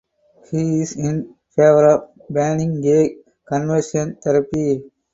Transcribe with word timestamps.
He 0.49 0.81
is 0.81 0.95
in 0.97 1.35
favour 1.55 1.87
of 1.93 2.09
banning 2.27 2.81
gay 2.81 3.17
conversion 3.47 4.15
therapy. 4.15 4.83